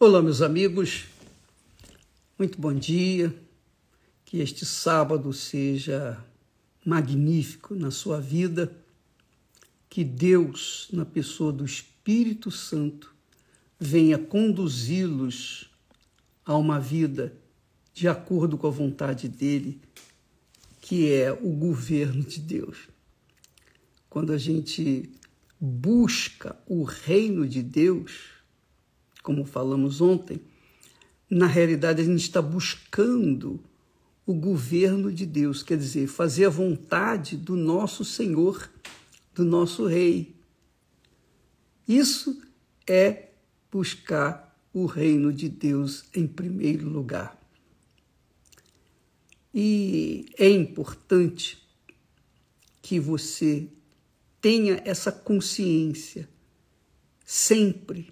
Olá, 0.00 0.22
meus 0.22 0.42
amigos, 0.42 1.06
muito 2.38 2.60
bom 2.60 2.72
dia. 2.72 3.34
Que 4.24 4.38
este 4.38 4.64
sábado 4.64 5.32
seja 5.32 6.24
magnífico 6.86 7.74
na 7.74 7.90
sua 7.90 8.20
vida. 8.20 8.72
Que 9.90 10.04
Deus, 10.04 10.86
na 10.92 11.04
pessoa 11.04 11.52
do 11.52 11.64
Espírito 11.64 12.48
Santo, 12.48 13.12
venha 13.76 14.16
conduzi-los 14.16 15.68
a 16.44 16.56
uma 16.56 16.78
vida 16.78 17.36
de 17.92 18.06
acordo 18.06 18.56
com 18.56 18.68
a 18.68 18.70
vontade 18.70 19.28
dele, 19.28 19.80
que 20.80 21.12
é 21.12 21.32
o 21.32 21.50
governo 21.50 22.22
de 22.22 22.38
Deus. 22.38 22.88
Quando 24.08 24.32
a 24.32 24.38
gente 24.38 25.10
busca 25.60 26.56
o 26.68 26.84
reino 26.84 27.48
de 27.48 27.64
Deus, 27.64 28.37
como 29.28 29.44
falamos 29.44 30.00
ontem, 30.00 30.40
na 31.28 31.46
realidade 31.46 32.00
a 32.00 32.04
gente 32.04 32.22
está 32.22 32.40
buscando 32.40 33.60
o 34.24 34.32
governo 34.32 35.12
de 35.12 35.26
Deus, 35.26 35.62
quer 35.62 35.76
dizer, 35.76 36.06
fazer 36.06 36.46
a 36.46 36.48
vontade 36.48 37.36
do 37.36 37.54
nosso 37.54 38.06
Senhor, 38.06 38.72
do 39.34 39.44
nosso 39.44 39.86
Rei. 39.86 40.34
Isso 41.86 42.40
é 42.88 43.28
buscar 43.70 44.58
o 44.72 44.86
reino 44.86 45.30
de 45.30 45.50
Deus 45.50 46.04
em 46.14 46.26
primeiro 46.26 46.88
lugar. 46.88 47.38
E 49.52 50.24
é 50.38 50.48
importante 50.48 51.68
que 52.80 52.98
você 52.98 53.68
tenha 54.40 54.80
essa 54.86 55.12
consciência 55.12 56.26
sempre 57.26 58.10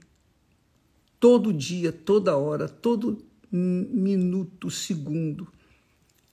todo 1.18 1.52
dia, 1.52 1.92
toda 1.92 2.36
hora, 2.36 2.68
todo 2.68 3.24
minuto, 3.50 4.70
segundo. 4.70 5.48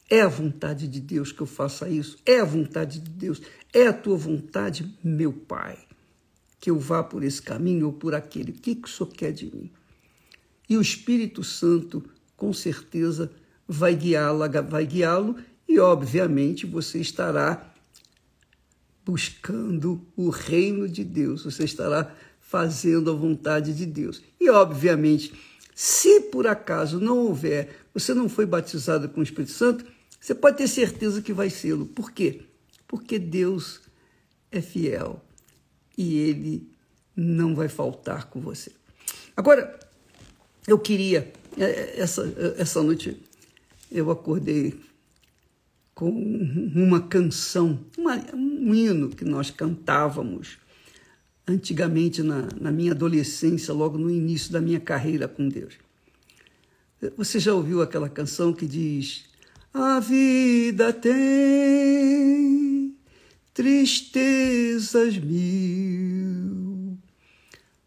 É 0.09 0.21
a 0.21 0.27
vontade 0.27 0.87
de 0.87 0.99
Deus 0.99 1.31
que 1.31 1.41
eu 1.41 1.47
faça 1.47 1.89
isso? 1.89 2.17
É 2.25 2.39
a 2.39 2.45
vontade 2.45 2.99
de 2.99 3.09
Deus? 3.09 3.41
É 3.73 3.87
a 3.87 3.93
tua 3.93 4.17
vontade, 4.17 4.93
meu 5.03 5.33
Pai, 5.33 5.77
que 6.59 6.69
eu 6.69 6.77
vá 6.77 7.03
por 7.03 7.23
esse 7.23 7.41
caminho 7.41 7.87
ou 7.87 7.93
por 7.93 8.13
aquele? 8.13 8.51
O 8.51 8.55
que, 8.55 8.75
que 8.75 8.87
o 8.87 8.91
Senhor 8.91 9.09
quer 9.11 9.31
de 9.31 9.45
mim? 9.45 9.71
E 10.69 10.77
o 10.77 10.81
Espírito 10.81 11.43
Santo, 11.43 12.03
com 12.35 12.53
certeza, 12.53 13.31
vai 13.67 13.95
guiá-lo, 13.95 14.39
vai 14.69 14.85
guiá-lo 14.85 15.35
e, 15.67 15.79
obviamente, 15.79 16.65
você 16.65 16.99
estará 16.99 17.73
buscando 19.05 20.05
o 20.15 20.29
reino 20.29 20.87
de 20.87 21.03
Deus, 21.03 21.43
você 21.43 21.63
estará 21.63 22.15
fazendo 22.53 23.09
a 23.09 23.15
vontade 23.15 23.73
de 23.73 23.83
Deus. 23.83 24.21
E, 24.39 24.47
obviamente, 24.47 25.33
se 25.73 26.21
por 26.21 26.45
acaso 26.45 26.99
não 26.99 27.17
houver, 27.17 27.87
você 27.91 28.13
não 28.13 28.29
foi 28.29 28.45
batizado 28.45 29.09
com 29.09 29.21
o 29.21 29.23
Espírito 29.23 29.51
Santo, 29.51 29.83
você 30.21 30.35
pode 30.35 30.57
ter 30.57 30.67
certeza 30.67 31.19
que 31.19 31.33
vai 31.33 31.49
sê-lo. 31.49 31.87
Por 31.87 32.11
quê? 32.11 32.41
Porque 32.87 33.17
Deus 33.17 33.81
é 34.51 34.61
fiel 34.61 35.19
e 35.97 36.19
ele 36.19 36.69
não 37.15 37.55
vai 37.55 37.67
faltar 37.67 38.25
com 38.25 38.39
você. 38.39 38.71
Agora, 39.35 39.79
eu 40.67 40.77
queria, 40.77 41.33
é, 41.57 41.99
essa, 41.99 42.31
essa 42.59 42.83
noite 42.83 43.19
eu 43.91 44.11
acordei 44.11 44.79
com 45.95 46.07
uma 46.75 47.01
canção, 47.01 47.79
uma, 47.97 48.15
um 48.31 48.75
hino 48.75 49.09
que 49.09 49.25
nós 49.25 49.49
cantávamos 49.49 50.61
antigamente 51.47 52.23
na, 52.23 52.47
na 52.59 52.71
minha 52.71 52.91
adolescência, 52.91 53.73
logo 53.73 53.97
no 53.97 54.09
início 54.09 54.51
da 54.51 54.61
minha 54.61 54.79
carreira 54.79 55.27
com 55.27 55.47
Deus. 55.47 55.75
Você 57.17 57.39
já 57.39 57.53
ouviu 57.53 57.81
aquela 57.81 58.09
canção 58.09 58.53
que 58.53 58.65
diz: 58.65 59.25
A 59.73 59.99
vida 59.99 60.93
tem 60.93 62.95
tristezas 63.53 65.17
mil, 65.17 66.97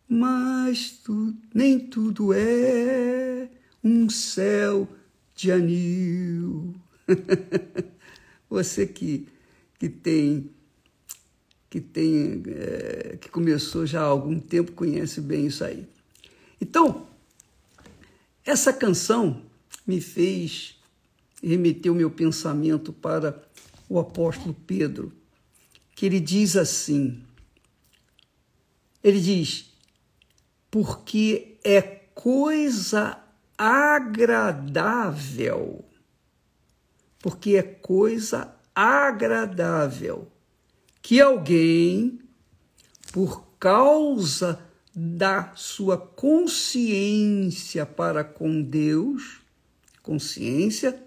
mas 0.08 0.90
tu, 1.02 1.34
nem 1.54 1.78
tudo 1.78 2.32
é 2.34 3.48
um 3.82 4.08
céu 4.10 4.86
de 5.34 5.50
anil. 5.50 6.74
Você 8.48 8.86
que, 8.86 9.26
que 9.78 9.88
tem 9.88 10.50
que 11.68 11.80
tem 11.80 12.42
é, 12.46 13.16
que 13.20 13.28
começou 13.28 13.86
já 13.86 14.00
há 14.02 14.04
algum 14.04 14.38
tempo 14.38 14.72
conhece 14.72 15.20
bem 15.20 15.46
isso 15.46 15.64
aí. 15.64 15.86
Então, 16.60 17.06
essa 18.44 18.72
canção 18.72 19.42
me 19.86 20.00
fez 20.00 20.78
remeter 21.42 21.92
o 21.92 21.94
meu 21.94 22.10
pensamento 22.10 22.92
para 22.92 23.42
o 23.88 23.98
apóstolo 23.98 24.54
Pedro, 24.54 25.12
que 25.94 26.06
ele 26.06 26.20
diz 26.20 26.56
assim: 26.56 27.22
ele 29.02 29.20
diz, 29.20 29.72
porque 30.70 31.58
é 31.64 31.82
coisa 31.82 33.18
agradável, 33.58 34.64
porque 37.20 37.56
é 37.56 37.62
coisa 37.62 38.54
agradável 38.74 40.30
que 41.06 41.20
alguém, 41.20 42.18
por 43.12 43.46
causa 43.60 44.58
da 44.92 45.52
sua 45.54 45.96
consciência 45.96 47.86
para 47.86 48.24
com 48.24 48.60
Deus, 48.60 49.38
consciência 50.02 51.00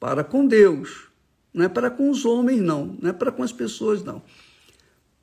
para 0.00 0.24
com 0.24 0.48
Deus, 0.48 1.10
não 1.54 1.64
é 1.64 1.68
para 1.68 1.92
com 1.92 2.10
os 2.10 2.24
homens, 2.24 2.60
não, 2.60 2.86
não 3.00 3.10
é 3.10 3.12
para 3.12 3.30
com 3.30 3.44
as 3.44 3.52
pessoas, 3.52 4.02
não. 4.02 4.20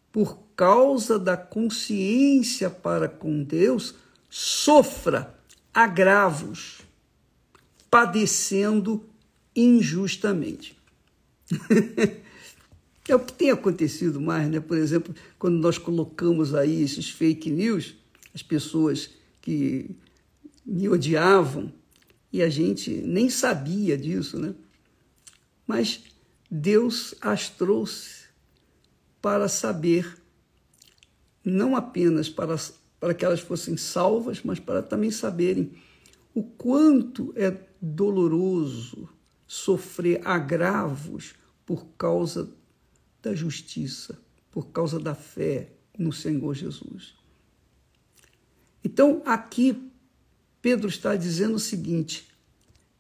Por 0.10 0.40
causa 0.56 1.20
da 1.20 1.36
consciência 1.36 2.70
para 2.70 3.10
com 3.10 3.44
Deus, 3.44 3.94
sofra 4.30 5.38
agravos, 5.74 6.80
padecendo 7.92 9.04
injustamente. 9.54 10.78
É 13.08 13.16
o 13.16 13.19
que 13.19 13.34
tem 13.34 13.52
acontecido 13.52 14.22
mais, 14.22 14.50
né? 14.50 14.59
Por 14.59 14.78
exemplo, 14.78 15.14
quando 15.38 15.58
nós 15.58 15.78
colocamos 15.78 16.56
aí 16.56 16.81
esses 16.81 17.09
fake 17.09 17.50
news, 17.50 17.96
as 18.34 18.41
pessoas 18.41 19.09
que 19.41 19.91
me 20.66 20.88
odiavam 20.88 21.72
e 22.31 22.42
a 22.42 22.50
gente 22.50 22.90
nem 22.90 23.30
sabia 23.30 23.97
disso, 23.97 24.40
né? 24.40 24.56
Mas 25.68 26.03
Deus 26.50 27.13
as 27.19 27.50
trouxe 27.50 28.24
para 29.22 29.47
saber, 29.47 30.18
não 31.44 31.75
apenas 31.75 32.30
para, 32.30 32.56
para 33.00 33.13
que 33.13 33.25
elas 33.25 33.42
fossem 33.42 33.75
salvas, 33.75 34.42
mas 34.44 34.59
para 34.59 34.81
também 34.81 35.12
saberem 35.12 35.74
o 36.34 36.44
quanto 36.44 37.34
é 37.36 37.56
doloroso 37.81 39.09
sofrer 39.46 40.22
agravos 40.25 41.36
por 41.66 41.86
causa 41.97 42.50
da 43.24 43.34
justiça, 43.34 44.20
por 44.52 44.68
causa 44.68 45.00
da 45.00 45.16
fé 45.16 45.70
no 45.98 46.12
Senhor 46.12 46.54
Jesus. 46.54 47.16
Então, 48.84 49.22
aqui, 49.26 49.90
Pedro 50.62 50.90
está 50.90 51.16
dizendo 51.16 51.56
o 51.56 51.60
seguinte: 51.60 52.28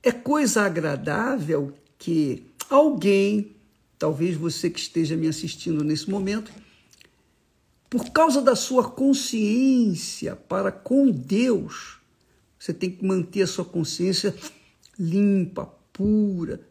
é 0.01 0.11
coisa 0.11 0.61
agradável 0.61 1.73
que 1.99 2.45
alguém, 2.69 3.55
talvez 3.99 4.37
você 4.37 4.69
que 4.69 4.79
esteja 4.79 5.17
me 5.17 5.27
assistindo 5.27 5.83
nesse 5.83 6.09
momento, 6.09 6.51
por 7.89 8.09
causa 8.11 8.41
da 8.41 8.55
sua 8.55 8.89
consciência 8.89 10.35
para 10.35 10.71
com 10.71 11.11
Deus, 11.11 11.99
você 12.57 12.73
tem 12.73 12.89
que 12.89 13.05
manter 13.05 13.41
a 13.41 13.47
sua 13.47 13.65
consciência 13.65 14.33
limpa, 14.97 15.65
pura, 15.91 16.61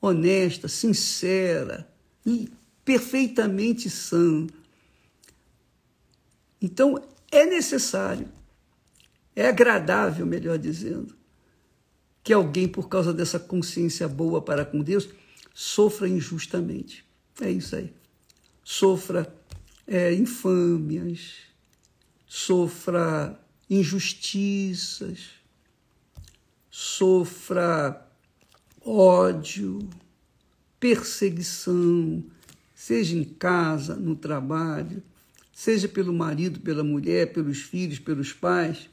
honesta, 0.00 0.66
sincera, 0.66 1.88
perfeitamente 2.84 3.88
sã. 3.88 4.46
Então, 6.60 7.02
é 7.30 7.46
necessário, 7.46 8.28
é 9.34 9.46
agradável, 9.46 10.26
melhor 10.26 10.58
dizendo, 10.58 11.14
que 12.22 12.32
alguém, 12.32 12.68
por 12.68 12.88
causa 12.88 13.12
dessa 13.14 13.38
consciência 13.38 14.06
boa 14.06 14.42
para 14.42 14.64
com 14.64 14.82
Deus, 14.82 15.08
sofra 15.54 16.08
injustamente. 16.08 17.04
É 17.40 17.50
isso 17.50 17.76
aí. 17.76 17.92
Sofra 18.62 19.34
é, 19.86 20.12
infâmias, 20.12 21.38
sofra 22.26 23.40
injustiças, 23.68 25.30
sofra 26.70 28.06
ódio, 28.84 29.88
perseguição, 30.78 32.24
seja 32.80 33.14
em 33.14 33.24
casa, 33.24 33.94
no 33.94 34.16
trabalho, 34.16 35.02
seja 35.52 35.86
pelo 35.86 36.14
marido, 36.14 36.60
pela 36.60 36.82
mulher, 36.82 37.30
pelos 37.30 37.60
filhos, 37.60 37.98
pelos 37.98 38.32
pais. 38.32 38.88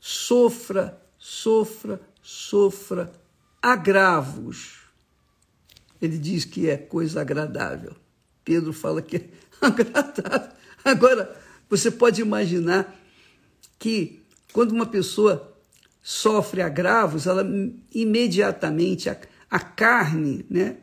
sofra, 0.00 0.98
sofra, 1.18 2.00
sofra 2.22 3.12
agravos. 3.60 4.78
Ele 6.00 6.16
diz 6.16 6.46
que 6.46 6.70
é 6.70 6.78
coisa 6.78 7.20
agradável. 7.20 7.94
Pedro 8.42 8.72
fala 8.72 9.02
que 9.02 9.16
é 9.18 9.28
agradável. 9.60 10.50
Agora, 10.82 11.38
você 11.68 11.90
pode 11.90 12.22
imaginar 12.22 12.98
que 13.78 14.22
quando 14.54 14.72
uma 14.72 14.86
pessoa 14.86 15.54
sofre 16.02 16.62
agravos, 16.62 17.26
ela 17.26 17.46
imediatamente, 17.94 19.10
a, 19.10 19.20
a 19.50 19.60
carne, 19.60 20.46
né, 20.48 20.78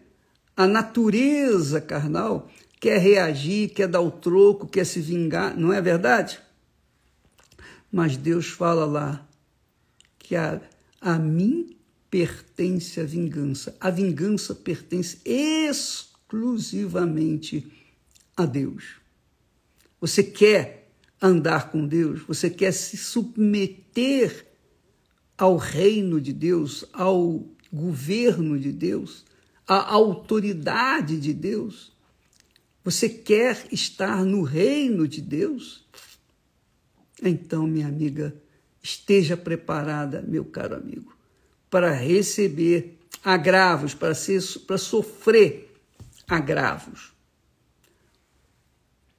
a 0.58 0.66
natureza 0.66 1.80
carnal, 1.80 2.50
quer 2.80 3.00
reagir, 3.00 3.70
quer 3.70 3.88
dar 3.88 4.02
o 4.02 4.10
troco, 4.10 4.68
quer 4.68 4.86
se 4.86 5.00
vingar, 5.00 5.56
não 5.56 5.72
é 5.72 5.80
verdade? 5.80 6.40
Mas 7.92 8.18
Deus 8.18 8.48
fala 8.48 8.84
lá 8.84 9.24
que 10.18 10.36
a, 10.36 10.60
a 11.00 11.20
mim 11.20 11.78
pertence 12.10 13.00
a 13.00 13.04
vingança. 13.04 13.78
A 13.80 13.92
vingança 13.92 14.56
pertence 14.56 15.20
exclusivamente 15.24 17.72
a 18.36 18.48
Deus. 18.48 18.96
Você 20.02 20.24
quer 20.24 20.90
andar 21.22 21.70
com 21.72 21.86
Deus? 21.86 22.24
Você 22.24 22.50
quer 22.50 22.72
se 22.72 22.98
submeter 22.98 24.48
ao 25.38 25.56
reino 25.56 26.20
de 26.20 26.34
Deus, 26.34 26.84
ao 26.92 27.46
governo 27.72 28.60
de 28.60 28.72
Deus, 28.72 29.27
à 29.68 29.92
autoridade 29.92 31.20
de 31.20 31.34
Deus? 31.34 31.92
Você 32.84 33.10
quer 33.10 33.68
estar 33.72 34.24
no 34.24 34.42
reino 34.44 35.08
de 35.08 35.22
Deus? 35.22 35.86
Então, 37.22 37.68
minha 37.68 37.88
amiga, 37.88 38.34
esteja 38.82 39.36
preparada, 39.36 40.22
meu 40.22 40.46
caro 40.46 40.76
amigo, 40.76 41.16
para 41.70 41.92
receber 41.92 42.98
agravos, 43.24 43.94
para, 43.94 44.14
ser, 44.14 44.42
para 44.66 44.78
sofrer 44.78 45.76
agravos. 46.28 47.12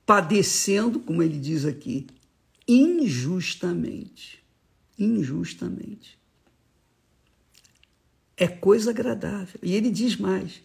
Padecendo, 0.06 1.00
como 1.00 1.22
ele 1.22 1.38
diz 1.38 1.66
aqui, 1.66 2.06
injustamente. 2.66 4.42
Injustamente. 4.98 6.17
É 8.40 8.46
coisa 8.46 8.90
agradável. 8.90 9.58
E 9.60 9.74
ele 9.74 9.90
diz 9.90 10.16
mais. 10.16 10.62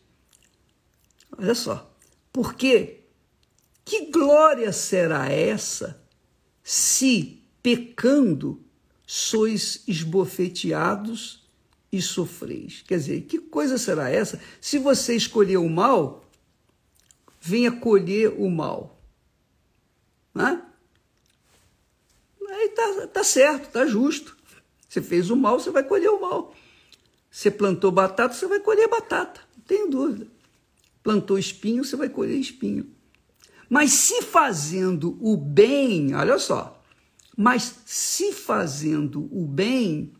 Olha 1.36 1.56
só. 1.56 1.92
Porque 2.32 3.00
que 3.84 4.12
glória 4.12 4.72
será 4.72 5.28
essa 5.28 6.00
se, 6.64 7.42
pecando, 7.64 8.64
sois 9.08 9.84
esbofeteados 9.88 11.44
e 11.92 12.00
sofreis? 12.00 12.84
Quer 12.88 12.98
dizer, 12.98 13.22
que 13.22 13.40
coisa 13.40 13.80
será 13.80 14.08
essa 14.08 14.40
se 14.62 14.78
você 14.78 15.16
escolher 15.16 15.58
o 15.58 15.68
mal, 15.68 16.24
venha 17.42 17.72
colher 17.72 18.30
o 18.38 18.50
mal? 18.50 19.02
Né? 20.34 20.62
Aí 22.50 22.70
tá, 22.70 23.08
tá 23.08 23.24
certo, 23.24 23.72
tá 23.72 23.86
justo. 23.88 24.38
Você 24.88 25.02
fez 25.02 25.32
o 25.32 25.36
mal, 25.36 25.60
você 25.60 25.72
vai 25.72 25.84
colher 25.84 26.10
o 26.10 26.22
mal. 26.22 26.56
Você 27.34 27.50
plantou 27.50 27.92
batata, 27.92 28.34
você 28.34 28.48
vai 28.48 28.60
colher 28.60 28.88
batata, 28.88 29.42
não 29.58 29.64
tenho 29.66 29.90
dúvida 29.90 30.28
plantou 31.04 31.38
espinho, 31.38 31.84
você 31.84 31.98
vai 31.98 32.10
colher 32.10 32.40
espinho. 32.40 32.88
Mas 33.70 33.92
se 33.92 34.22
fazendo 34.22 35.18
o 35.20 35.36
bem, 35.36 36.16
olha 36.16 36.40
só, 36.40 36.82
mas 37.36 37.80
se 37.86 38.32
fazendo 38.32 39.28
o 39.32 39.46
bem, 39.46 40.14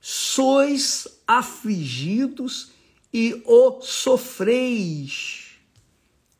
sois 0.00 1.06
afligidos 1.26 2.72
e 3.12 3.40
o 3.46 3.80
sofreis. 3.80 5.52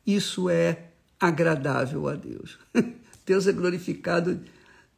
Isso 0.07 0.51
é 0.51 0.91
agradável 1.21 2.09
a 2.09 2.15
Deus. 2.15 2.59
Deus 3.25 3.47
é 3.47 3.53
glorificado 3.53 4.41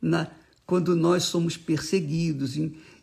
na, 0.01 0.31
quando 0.65 0.95
nós 0.95 1.25
somos 1.25 1.57
perseguidos, 1.57 2.57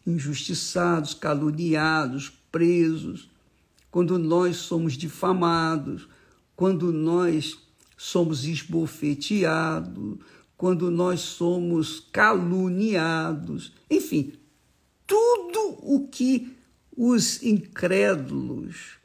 injustiçados, 0.07 1.13
caluniados, 1.13 2.31
presos. 2.49 3.29
Quando 3.91 4.17
nós 4.17 4.55
somos 4.55 4.93
difamados, 4.93 6.07
quando 6.55 6.93
nós 6.93 7.57
somos 7.97 8.45
esbofeteados, 8.45 10.17
quando 10.55 10.89
nós 10.89 11.19
somos 11.19 11.99
caluniados, 12.11 13.73
enfim, 13.89 14.33
tudo 15.05 15.77
o 15.83 16.07
que 16.07 16.55
os 16.95 17.43
incrédulos 17.43 18.97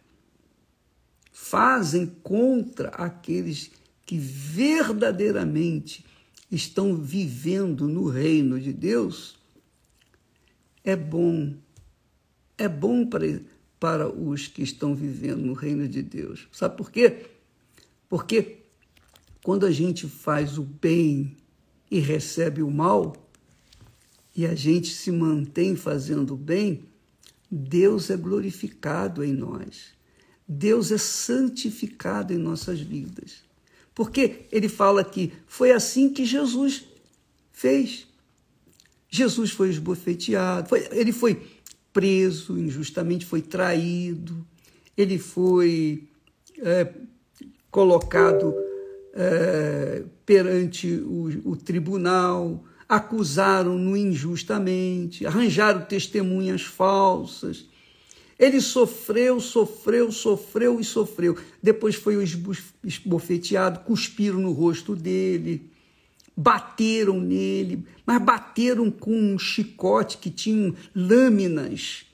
fazem 1.30 2.06
contra 2.22 2.88
aqueles 2.90 3.70
que 4.06 4.16
verdadeiramente 4.16 6.04
estão 6.50 6.94
vivendo 6.94 7.88
no 7.88 8.08
reino 8.08 8.58
de 8.60 8.72
Deus, 8.72 9.41
é 10.84 10.96
bom. 10.96 11.54
É 12.58 12.68
bom 12.68 13.06
para 13.06 13.26
para 13.82 14.08
os 14.08 14.46
que 14.46 14.62
estão 14.62 14.94
vivendo 14.94 15.40
no 15.40 15.54
reino 15.54 15.88
de 15.88 16.02
Deus. 16.02 16.46
Sabe 16.52 16.76
por 16.76 16.88
quê? 16.88 17.26
Porque 18.08 18.58
quando 19.42 19.66
a 19.66 19.72
gente 19.72 20.06
faz 20.06 20.56
o 20.56 20.62
bem 20.62 21.36
e 21.90 21.98
recebe 21.98 22.62
o 22.62 22.70
mal, 22.70 23.16
e 24.36 24.46
a 24.46 24.54
gente 24.54 24.90
se 24.90 25.10
mantém 25.10 25.74
fazendo 25.74 26.34
o 26.34 26.36
bem, 26.36 26.84
Deus 27.50 28.08
é 28.08 28.16
glorificado 28.16 29.24
em 29.24 29.32
nós. 29.32 29.92
Deus 30.46 30.92
é 30.92 30.98
santificado 30.98 32.32
em 32.32 32.38
nossas 32.38 32.80
vidas. 32.80 33.42
Porque 33.94 34.46
ele 34.52 34.68
fala 34.68 35.04
que 35.04 35.32
foi 35.46 35.72
assim 35.72 36.12
que 36.12 36.24
Jesus 36.24 36.84
fez. 37.52 38.06
Jesus 39.14 39.50
foi 39.50 39.68
esbofeteado, 39.68 40.70
foi, 40.70 40.88
ele 40.90 41.12
foi 41.12 41.42
preso 41.92 42.58
injustamente, 42.58 43.26
foi 43.26 43.42
traído, 43.42 44.42
ele 44.96 45.18
foi 45.18 46.08
é, 46.62 46.90
colocado 47.70 48.54
é, 49.12 50.02
perante 50.24 50.88
o, 50.90 51.50
o 51.50 51.56
tribunal, 51.56 52.64
acusaram-no 52.88 53.94
injustamente, 53.94 55.26
arranjaram 55.26 55.84
testemunhas 55.84 56.62
falsas. 56.62 57.66
Ele 58.38 58.62
sofreu, 58.62 59.38
sofreu, 59.40 60.10
sofreu 60.10 60.80
e 60.80 60.84
sofreu. 60.84 61.36
Depois 61.62 61.96
foi 61.96 62.16
esbofeteado, 62.82 63.80
cuspiram 63.80 64.40
no 64.40 64.52
rosto 64.52 64.96
dele, 64.96 65.70
bateram 66.36 67.20
nele, 67.20 67.84
mas 68.06 68.22
bateram 68.22 68.90
com 68.90 69.12
um 69.12 69.38
chicote 69.38 70.18
que 70.18 70.30
tinha 70.30 70.74
lâminas 70.94 72.06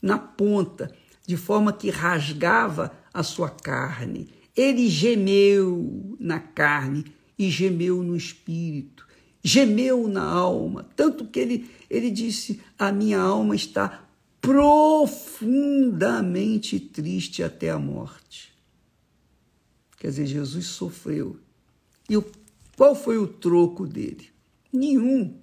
na 0.00 0.16
ponta, 0.18 0.94
de 1.26 1.36
forma 1.36 1.72
que 1.72 1.90
rasgava 1.90 2.92
a 3.12 3.22
sua 3.22 3.50
carne. 3.50 4.28
Ele 4.56 4.88
gemeu 4.88 6.16
na 6.18 6.40
carne 6.40 7.04
e 7.38 7.50
gemeu 7.50 8.02
no 8.02 8.16
espírito, 8.16 9.06
gemeu 9.42 10.08
na 10.08 10.24
alma, 10.24 10.88
tanto 10.96 11.26
que 11.26 11.38
ele, 11.38 11.70
ele 11.88 12.10
disse: 12.10 12.60
A 12.78 12.90
minha 12.90 13.20
alma 13.20 13.54
está 13.54 14.08
profundamente 14.40 16.80
triste 16.80 17.42
até 17.42 17.68
a 17.70 17.78
morte. 17.78 18.56
Quer 19.98 20.08
dizer, 20.08 20.26
Jesus 20.26 20.66
sofreu. 20.66 21.38
E 22.08 22.16
o 22.16 22.24
qual 22.78 22.94
foi 22.94 23.18
o 23.18 23.26
troco 23.26 23.88
dele? 23.88 24.30
Nenhum. 24.72 25.36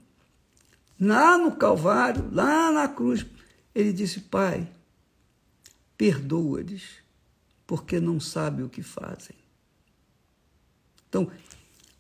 Lá 0.98 1.38
no 1.38 1.54
Calvário, 1.58 2.30
lá 2.32 2.72
na 2.72 2.88
cruz, 2.88 3.26
ele 3.76 3.92
disse: 3.92 4.22
Pai, 4.22 4.72
perdoa-lhes, 5.98 6.84
porque 7.68 8.00
não 8.00 8.22
sabem 8.22 8.64
o 8.64 8.70
que 8.70 8.82
fazem. 8.82 9.36
Então, 11.10 11.30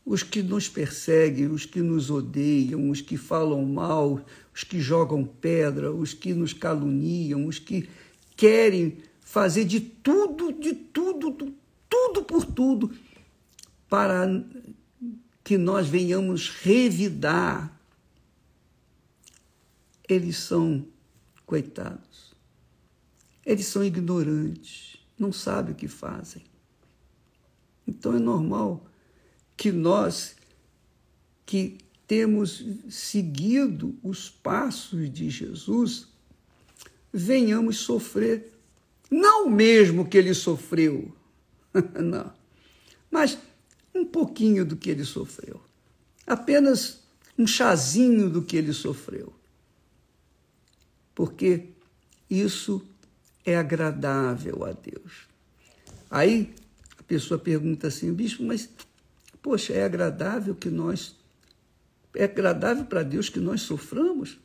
os 0.05 0.23
que 0.23 0.41
nos 0.41 0.69
perseguem, 0.69 1.47
os 1.47 1.65
que 1.65 1.81
nos 1.81 2.09
odeiam, 2.09 2.89
os 2.89 3.01
que 3.01 3.17
falam 3.17 3.65
mal, 3.65 4.25
os 4.53 4.63
que 4.63 4.79
jogam 4.79 5.25
pedra, 5.25 5.91
os 5.91 6.13
que 6.13 6.33
nos 6.33 6.53
caluniam, 6.53 7.45
os 7.45 7.59
que 7.59 7.89
querem 8.37 8.99
fazer 9.19 9.65
de 9.65 9.81
tudo, 9.81 10.53
de 10.53 10.73
tudo, 10.73 11.53
tudo 11.89 12.23
por 12.23 12.45
tudo 12.45 12.89
para 13.89 14.25
que 15.45 15.59
nós 15.59 15.87
venhamos 15.87 16.49
revidar. 16.49 17.71
Eles 20.09 20.37
são 20.37 20.85
coitados. 21.45 22.33
Eles 23.45 23.67
são 23.67 23.85
ignorantes, 23.85 24.97
não 25.19 25.31
sabem 25.31 25.73
o 25.73 25.75
que 25.75 25.87
fazem. 25.87 26.43
Então 27.87 28.15
é 28.15 28.19
normal 28.19 28.87
que 29.55 29.71
nós, 29.71 30.35
que 31.45 31.77
temos 32.07 32.65
seguido 32.89 33.95
os 34.01 34.27
passos 34.27 35.13
de 35.13 35.29
Jesus, 35.29 36.07
venhamos 37.13 37.77
sofrer 37.77 38.51
não 39.11 39.45
o 39.45 39.51
mesmo 39.51 40.07
que 40.07 40.17
ele 40.17 40.33
sofreu, 40.33 41.15
não, 42.03 42.33
mas 43.11 43.37
um 43.95 44.05
pouquinho 44.05 44.65
do 44.65 44.75
que 44.75 44.89
ele 44.89 45.05
sofreu, 45.05 45.61
apenas 46.27 47.01
um 47.37 47.47
chazinho 47.47 48.29
do 48.29 48.41
que 48.41 48.57
ele 48.57 48.73
sofreu, 48.73 49.33
porque 51.13 51.69
isso 52.29 52.85
é 53.45 53.55
agradável 53.55 54.65
a 54.65 54.71
Deus. 54.71 55.27
Aí 56.09 56.53
a 56.97 57.03
pessoa 57.03 57.39
pergunta 57.39 57.87
assim, 57.87 58.13
bispo, 58.13 58.43
mas 58.43 58.69
poxa, 59.41 59.73
é 59.73 59.83
agradável 59.83 60.55
que 60.55 60.69
nós 60.69 61.15
é 62.15 62.23
agradável 62.23 62.85
para 62.85 63.03
Deus 63.03 63.29
que 63.29 63.39
nós 63.39 63.61
soframos? 63.61 64.39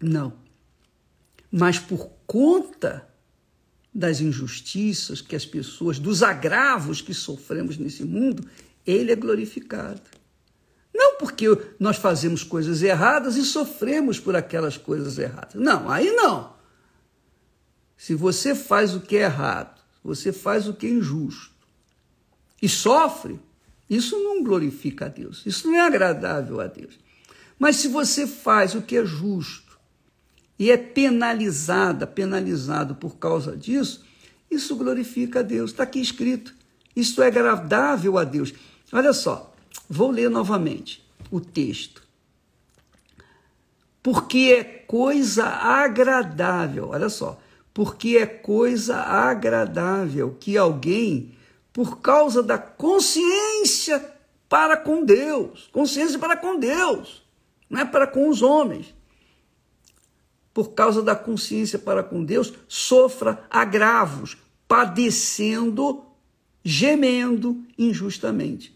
Não. 0.00 0.32
Mas 1.50 1.78
por 1.78 2.10
conta 2.26 3.06
das 3.94 4.20
injustiças 4.20 5.20
que 5.20 5.36
as 5.36 5.46
pessoas, 5.46 5.98
dos 5.98 6.22
agravos 6.22 7.00
que 7.00 7.14
sofremos 7.14 7.78
nesse 7.78 8.04
mundo, 8.04 8.44
ele 8.84 9.12
é 9.12 9.16
glorificado. 9.16 10.02
Não 10.92 11.16
porque 11.16 11.46
nós 11.78 11.96
fazemos 11.96 12.42
coisas 12.42 12.82
erradas 12.82 13.36
e 13.36 13.44
sofremos 13.44 14.18
por 14.18 14.34
aquelas 14.34 14.76
coisas 14.76 15.18
erradas. 15.18 15.54
Não, 15.54 15.88
aí 15.88 16.10
não. 16.10 16.54
Se 17.96 18.14
você 18.14 18.54
faz 18.54 18.94
o 18.94 19.00
que 19.00 19.16
é 19.16 19.22
errado, 19.22 19.80
você 20.02 20.32
faz 20.32 20.68
o 20.68 20.74
que 20.74 20.86
é 20.86 20.90
injusto 20.90 21.54
e 22.60 22.68
sofre, 22.68 23.40
isso 23.88 24.16
não 24.22 24.42
glorifica 24.42 25.06
a 25.06 25.08
Deus, 25.08 25.42
isso 25.46 25.68
não 25.68 25.76
é 25.76 25.80
agradável 25.80 26.60
a 26.60 26.66
Deus. 26.66 26.98
Mas 27.58 27.76
se 27.76 27.88
você 27.88 28.26
faz 28.26 28.74
o 28.74 28.82
que 28.82 28.96
é 28.96 29.04
justo 29.04 29.63
e 30.58 30.70
é 30.70 30.76
penalizada, 30.76 32.06
penalizado 32.06 32.94
por 32.94 33.16
causa 33.16 33.56
disso, 33.56 34.04
isso 34.50 34.76
glorifica 34.76 35.40
a 35.40 35.42
Deus. 35.42 35.70
Está 35.70 35.82
aqui 35.82 36.00
escrito. 36.00 36.54
Isso 36.94 37.22
é 37.22 37.26
agradável 37.26 38.16
a 38.18 38.24
Deus. 38.24 38.54
Olha 38.92 39.12
só, 39.12 39.52
vou 39.88 40.10
ler 40.10 40.30
novamente 40.30 41.04
o 41.30 41.40
texto. 41.40 42.02
Porque 44.02 44.54
é 44.56 44.62
coisa 44.64 45.46
agradável, 45.46 46.90
olha 46.90 47.08
só, 47.08 47.40
porque 47.72 48.18
é 48.18 48.26
coisa 48.26 48.98
agradável 48.98 50.36
que 50.38 50.56
alguém 50.56 51.34
por 51.72 52.00
causa 52.00 52.42
da 52.42 52.58
consciência 52.58 54.12
para 54.48 54.76
com 54.76 55.04
Deus. 55.04 55.68
Consciência 55.72 56.18
para 56.18 56.36
com 56.36 56.58
Deus, 56.58 57.24
não 57.68 57.80
é 57.80 57.84
para 57.84 58.06
com 58.06 58.28
os 58.28 58.42
homens. 58.42 58.94
Por 60.54 60.72
causa 60.72 61.02
da 61.02 61.16
consciência 61.16 61.78
para 61.78 62.02
com 62.02 62.24
Deus, 62.24 62.54
sofra 62.68 63.44
agravos, 63.50 64.36
padecendo, 64.68 66.04
gemendo 66.64 67.60
injustamente. 67.76 68.72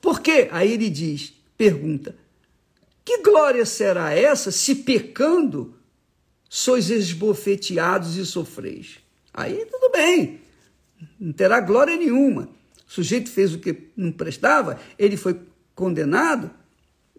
Por 0.00 0.20
quê? 0.20 0.48
Aí 0.50 0.72
ele 0.72 0.88
diz, 0.88 1.34
pergunta: 1.56 2.16
que 3.04 3.18
glória 3.18 3.64
será 3.64 4.12
essa 4.12 4.50
se 4.50 4.74
pecando 4.74 5.74
sois 6.48 6.90
esbofeteados 6.90 8.16
e 8.16 8.26
sofreis? 8.26 8.98
Aí 9.32 9.66
tudo 9.66 9.92
bem, 9.92 10.40
não 11.20 11.32
terá 11.32 11.60
glória 11.60 11.96
nenhuma. 11.96 12.48
O 12.88 12.90
sujeito 12.90 13.30
fez 13.30 13.54
o 13.54 13.58
que 13.58 13.90
não 13.96 14.10
prestava, 14.10 14.80
ele 14.98 15.16
foi 15.16 15.38
condenado. 15.74 16.50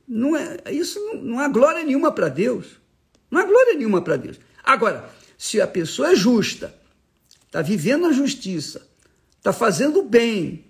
Não 0.07 0.35
é, 0.35 0.57
isso 0.71 0.99
não, 0.99 1.21
não 1.21 1.39
há 1.39 1.47
glória 1.47 1.83
nenhuma 1.83 2.11
para 2.11 2.27
Deus. 2.27 2.79
Não 3.29 3.41
há 3.41 3.43
glória 3.43 3.75
nenhuma 3.75 4.01
para 4.01 4.17
Deus. 4.17 4.39
Agora, 4.63 5.09
se 5.37 5.61
a 5.61 5.67
pessoa 5.67 6.11
é 6.11 6.15
justa, 6.15 6.73
está 7.45 7.61
vivendo 7.61 8.05
a 8.05 8.11
justiça, 8.11 8.87
está 9.37 9.53
fazendo 9.53 10.03
bem, 10.03 10.65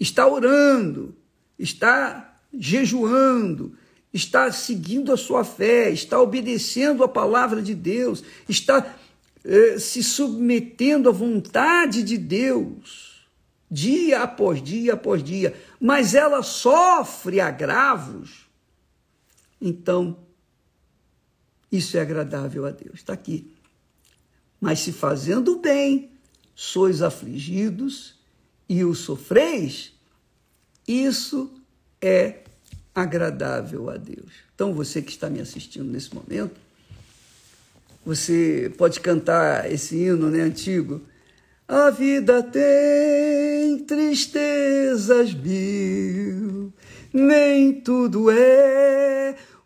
está 0.00 0.26
orando, 0.26 1.14
está 1.58 2.36
jejuando, 2.52 3.76
está 4.12 4.50
seguindo 4.50 5.12
a 5.12 5.16
sua 5.16 5.44
fé, 5.44 5.90
está 5.90 6.20
obedecendo 6.20 7.04
a 7.04 7.08
palavra 7.08 7.60
de 7.60 7.74
Deus, 7.74 8.24
está 8.48 8.94
eh, 9.44 9.78
se 9.78 10.02
submetendo 10.02 11.08
à 11.08 11.12
vontade 11.12 12.02
de 12.02 12.16
Deus, 12.16 13.28
dia 13.70 14.22
após 14.22 14.62
dia 14.62 14.94
após 14.94 15.22
dia, 15.22 15.54
mas 15.80 16.14
ela 16.14 16.42
sofre 16.42 17.40
agravos, 17.40 18.48
então 19.60 20.18
isso 21.70 21.96
é 21.96 22.00
agradável 22.00 22.66
a 22.66 22.70
Deus. 22.70 22.96
Está 22.96 23.12
aqui. 23.12 23.54
Mas 24.60 24.80
se 24.80 24.92
fazendo 24.92 25.58
bem, 25.58 26.10
sois 26.54 27.02
afligidos 27.02 28.14
e 28.68 28.84
o 28.84 28.94
sofreis, 28.94 29.92
isso 30.86 31.50
é 32.00 32.42
agradável 32.94 33.88
a 33.90 33.96
Deus. 33.96 34.32
Então, 34.54 34.74
você 34.74 35.00
que 35.00 35.10
está 35.10 35.30
me 35.30 35.40
assistindo 35.40 35.84
nesse 35.84 36.12
momento, 36.14 36.56
você 38.04 38.72
pode 38.76 39.00
cantar 39.00 39.70
esse 39.70 39.96
hino 39.96 40.30
né, 40.30 40.40
antigo. 40.40 41.02
A 41.68 41.90
vida 41.90 42.42
tem 42.42 43.78
tristezas 43.80 45.34
mil, 45.34 46.72
nem 47.12 47.80
tudo 47.80 48.30
é 48.30 49.07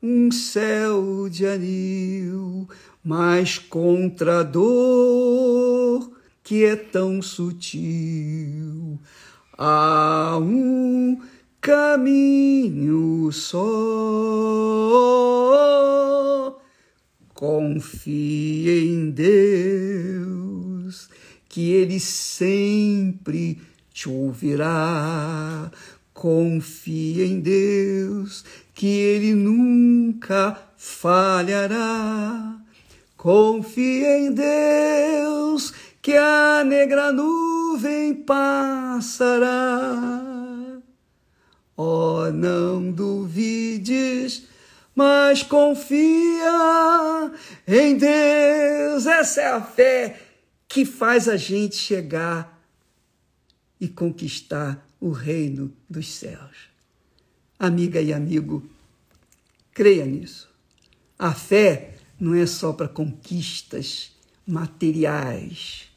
um 0.03 0.31
céu 0.31 1.29
de 1.29 1.47
anil, 1.47 2.69
mas 3.05 3.59
contra 3.59 4.41
a 4.41 4.43
dor 4.43 6.11
que 6.43 6.65
é 6.65 6.75
tão 6.75 7.23
sutil, 7.23 8.99
há 9.57 10.39
um 10.41 11.21
caminho 11.61 13.31
só 13.31 14.73
Confie 17.43 18.71
em 18.71 19.11
Deus, 19.11 21.11
que 21.49 21.73
Ele 21.73 21.99
sempre 21.99 23.61
te 23.93 24.09
ouvirá. 24.09 25.69
Confie 26.15 27.25
em 27.25 27.41
Deus, 27.41 28.45
que 28.83 28.89
Ele 28.89 29.33
nunca 29.33 30.59
falhará. 30.77 32.59
Confie 33.17 34.05
em 34.05 34.33
Deus, 34.33 35.73
que 36.03 36.17
a 36.17 36.65
negra 36.65 37.13
nuvem 37.13 38.13
passará. 38.13 39.55
Oh, 41.77 42.29
não 42.33 42.91
duvides 42.91 44.49
mas 44.97 45.45
confia 45.45 47.31
em 47.69 47.97
Deus. 47.97 49.07
Essa 49.07 49.43
é 49.43 49.47
a 49.47 49.61
fé 49.63 50.21
que 50.67 50.85
faz 50.85 51.29
a 51.29 51.37
gente 51.37 51.77
chegar 51.77 52.61
e 53.81 53.87
conquistar 53.87 54.85
o 55.01 55.13
reino 55.13 55.73
dos 55.89 56.09
céus. 56.13 56.73
Amiga 57.61 58.01
e 58.03 58.13
amigo, 58.13 58.72
creia 59.73 60.05
nisso. 60.07 60.49
A 61.19 61.35
fé 61.35 61.95
não 62.19 62.35
é 62.35 62.47
só 62.47 62.73
para 62.73 62.89
conquistas 62.89 64.13
materiais, 64.47 65.89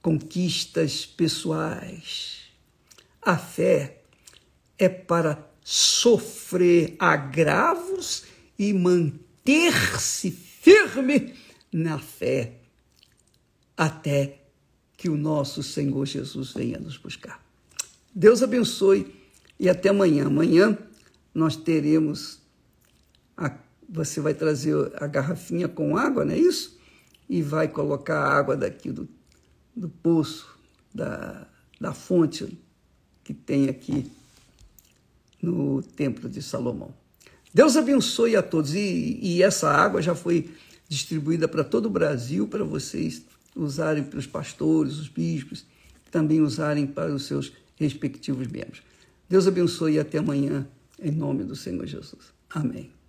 conquistas 0.00 1.06
pessoais. 1.06 2.42
A 3.20 3.36
fé 3.36 4.02
é 4.78 4.88
para 4.88 5.48
sofrer 5.62 6.96
agravos 6.98 8.24
e 8.58 8.72
manter-se 8.72 10.30
firme 10.30 11.34
na 11.72 11.98
fé 11.98 12.58
até 13.76 14.40
que 14.96 15.08
o 15.08 15.16
nosso 15.16 15.62
Senhor 15.62 16.04
Jesus 16.06 16.52
venha 16.52 16.78
nos 16.78 16.96
buscar. 16.96 17.44
Deus 18.14 18.42
abençoe 18.42 19.14
e 19.58 19.68
até 19.68 19.88
amanhã. 19.88 20.26
Amanhã 20.26 20.78
nós 21.34 21.56
teremos, 21.56 22.40
a, 23.36 23.56
você 23.88 24.20
vai 24.20 24.34
trazer 24.34 24.74
a 24.96 25.06
garrafinha 25.06 25.68
com 25.68 25.96
água, 25.96 26.24
não 26.24 26.32
é 26.32 26.38
isso? 26.38 26.78
E 27.28 27.42
vai 27.42 27.68
colocar 27.68 28.18
a 28.18 28.38
água 28.38 28.56
daqui 28.56 28.90
do, 28.90 29.08
do 29.74 29.88
poço, 29.88 30.58
da, 30.94 31.46
da 31.80 31.92
fonte 31.92 32.58
que 33.24 33.32
tem 33.32 33.68
aqui 33.68 34.10
no 35.40 35.82
Templo 35.82 36.28
de 36.28 36.42
Salomão. 36.42 36.94
Deus 37.52 37.76
abençoe 37.76 38.36
a 38.36 38.42
todos. 38.42 38.74
E, 38.74 39.18
e 39.20 39.42
essa 39.42 39.70
água 39.70 40.00
já 40.00 40.14
foi 40.14 40.50
distribuída 40.88 41.48
para 41.48 41.64
todo 41.64 41.86
o 41.86 41.90
Brasil, 41.90 42.46
para 42.46 42.64
vocês 42.64 43.22
usarem 43.54 44.04
para 44.04 44.18
os 44.18 44.26
pastores, 44.26 44.96
os 44.98 45.08
bispos, 45.08 45.66
também 46.10 46.40
usarem 46.40 46.86
para 46.86 47.12
os 47.14 47.26
seus 47.26 47.52
respectivos 47.76 48.46
membros. 48.46 48.82
Deus 49.28 49.46
abençoe 49.46 49.94
e 49.94 49.98
até 49.98 50.18
amanhã, 50.18 50.66
Em 51.00 51.10
nome 51.10 51.42
do 51.42 51.56
Senhor 51.56 51.84
Jesus. 51.86 52.32
Amém. 52.48 53.01